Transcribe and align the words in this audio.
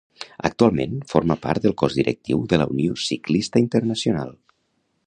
Actualment 0.47 0.95
forma 1.11 1.37
part 1.43 1.67
del 1.67 1.75
cos 1.83 1.99
directiu 1.99 2.43
de 2.55 2.61
la 2.63 2.69
Unió 2.77 2.99
Ciclista 3.05 3.65
Internacional. 3.67 4.35